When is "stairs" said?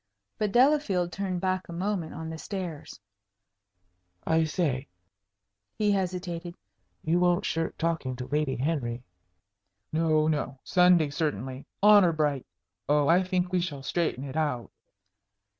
2.39-2.99